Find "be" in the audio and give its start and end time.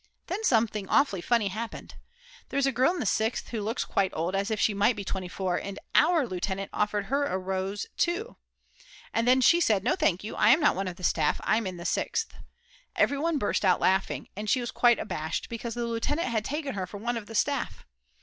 4.95-5.03